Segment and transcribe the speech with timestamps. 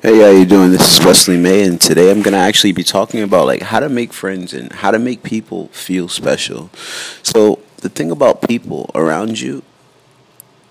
[0.00, 0.70] Hey, how you doing?
[0.70, 3.88] This is Wesley May, and today I'm gonna actually be talking about like how to
[3.88, 6.70] make friends and how to make people feel special.
[7.24, 9.64] So the thing about people around you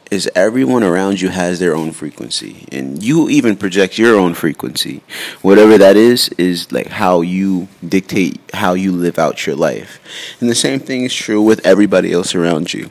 [0.09, 5.03] is everyone around you has their own frequency, and you even project your own frequency.
[5.41, 9.99] Whatever that is, is like how you dictate how you live out your life,
[10.39, 12.89] and the same thing is true with everybody else around you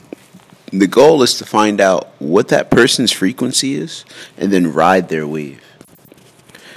[0.73, 4.05] the goal is to find out what that person's frequency is
[4.37, 5.66] and then ride their wave.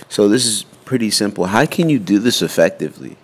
[0.09, 1.45] So this is pretty simple.
[1.45, 3.15] How can you do this effectively?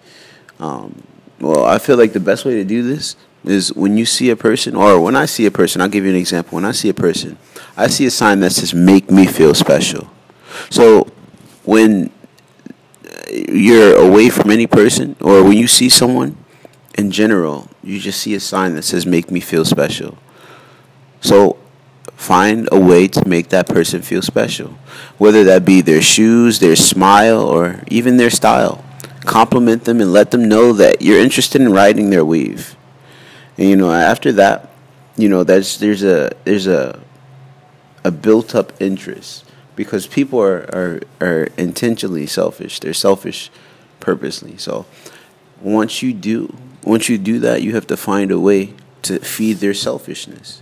[0.59, 1.03] Um,
[1.39, 4.35] well, I feel like the best way to do this is when you see a
[4.35, 6.55] person, or when I see a person, I'll give you an example.
[6.55, 7.37] When I see a person,
[7.75, 10.09] I see a sign that says "Make me feel special."
[10.69, 11.07] So
[11.63, 12.11] when
[13.31, 16.37] you're away from any person, or when you see someone
[16.97, 20.17] in general, you just see a sign that says "Make me feel special."
[21.21, 21.57] So
[22.25, 24.69] find a way to make that person feel special,
[25.17, 28.83] whether that be their shoes, their smile, or even their style.
[29.21, 32.75] Compliment them and let them know that you're interested in riding their weave.
[33.57, 34.69] And you know, after that,
[35.15, 36.99] you know, there's there's a there's a
[38.03, 39.45] a built up interest
[39.75, 42.79] because people are, are are intentionally selfish.
[42.79, 43.51] They're selfish
[43.99, 44.57] purposely.
[44.57, 44.85] So
[45.61, 48.73] once you do once you do that, you have to find a way
[49.03, 50.61] to feed their selfishness.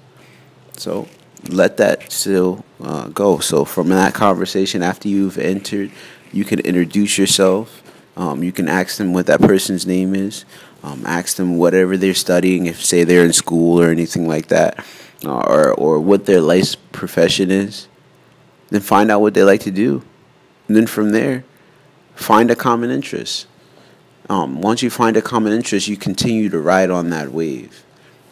[0.78, 1.08] So
[1.50, 3.40] let that still uh, go.
[3.40, 5.92] So from that conversation, after you've entered,
[6.32, 7.82] you can introduce yourself.
[8.16, 10.46] Um, you can ask them what that person's name is.
[10.84, 14.86] Um, ask them whatever they're studying, if say they're in school or anything like that,
[15.24, 17.88] uh, or or what their life profession is.
[18.70, 20.04] Then find out what they like to do,
[20.68, 21.46] and then from there,
[22.16, 23.48] find a common interest.
[24.30, 27.84] Um, once you find a common interest, you continue to ride on that wave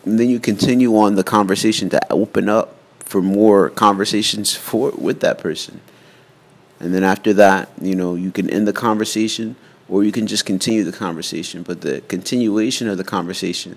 [0.06, 2.76] and then you continue on the conversation to open up
[3.12, 5.82] for more conversations for with that person.
[6.80, 9.58] And then after that, you know, you can end the conversation
[9.90, 11.62] or you can just continue the conversation.
[11.62, 13.76] But the continuation of the conversation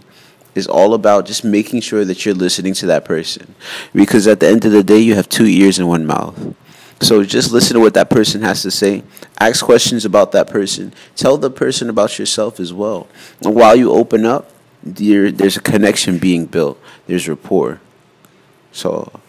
[0.54, 3.56] is all about just making sure that you're listening to that person.
[3.92, 6.54] Because at the end of the day, you have two ears and one mouth.
[7.00, 9.02] So just listen to what that person has to say.
[9.40, 10.94] Ask questions about that person.
[11.16, 13.08] Tell the person about yourself as well.
[13.42, 14.52] And while you open up,
[14.84, 16.80] there's a connection being built.
[17.08, 17.80] There's rapport.
[18.70, 19.20] So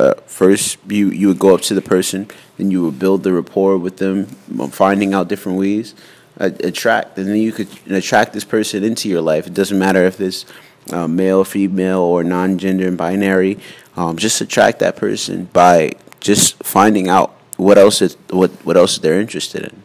[0.00, 3.32] uh, first you you would go up to the person, then you would build the
[3.32, 4.26] rapport with them,
[4.70, 5.94] finding out different ways,
[6.40, 9.46] uh, attract, and then you could attract this person into your life.
[9.46, 10.46] It doesn't matter if it's
[10.90, 13.58] uh, male, female, or non-gender and binary.
[13.96, 18.98] Um, just attract that person by just finding out what else is what what else
[18.98, 19.82] they're interested in,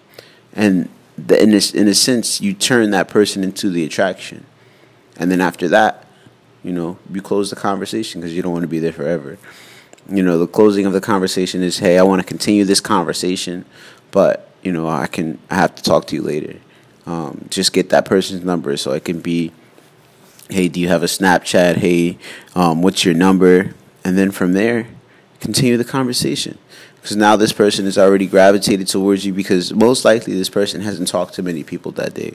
[0.53, 4.45] and the, in this in a sense you turn that person into the attraction.
[5.17, 6.05] And then after that,
[6.63, 9.37] you know, you close the conversation because you don't want to be there forever.
[10.09, 13.65] You know, the closing of the conversation is, hey, I want to continue this conversation,
[14.11, 16.59] but you know, I can, I have to talk to you later.
[17.05, 19.51] Um, just get that person's number so it can be,
[20.49, 21.77] hey, do you have a Snapchat?
[21.77, 22.17] Hey,
[22.55, 23.75] um, what's your number?
[24.03, 24.87] And then from there,
[25.39, 26.57] continue the conversation
[27.05, 31.07] because now this person is already gravitated towards you because most likely this person hasn't
[31.07, 32.33] talked to many people that day,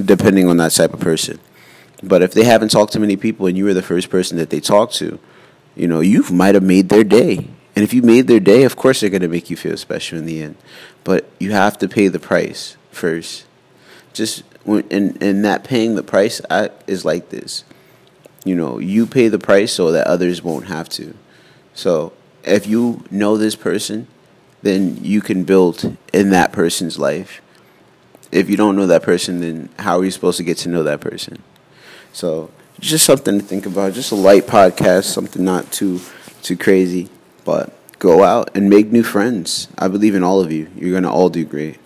[0.00, 1.40] depending on that type of person.
[2.00, 4.50] But if they haven't talked to many people and you were the first person that
[4.50, 5.18] they talked to,
[5.76, 7.48] you know, you might have made their day.
[7.76, 10.18] And if you made their day, of course they're going to make you feel special
[10.18, 10.56] in the end.
[11.02, 13.46] But you have to pay the price first.
[14.12, 17.64] Just when, and and that paying the price I, is like this.
[18.44, 21.14] You know, you pay the price so that others won't have to.
[21.74, 22.12] So
[22.44, 24.06] if you know this person,
[24.62, 27.40] then you can build in that person's life.
[28.30, 30.82] If you don't know that person, then how are you supposed to get to know
[30.82, 31.42] that person?
[32.12, 33.92] So just something to think about.
[33.94, 36.00] Just a light podcast, something not too
[36.42, 37.08] too crazy,
[37.44, 39.68] but go out and make new friends.
[39.78, 40.68] I believe in all of you.
[40.76, 41.78] You're gonna all do great.